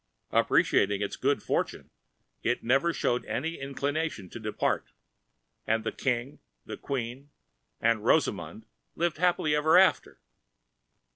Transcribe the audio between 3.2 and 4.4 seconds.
any inclination to